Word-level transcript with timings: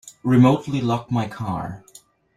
Remotely 0.23 0.81
lock 0.81 1.11
my 1.11 1.27
car. 1.27 1.83